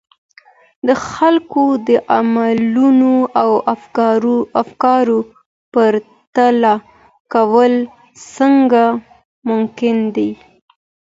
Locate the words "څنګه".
8.35-8.83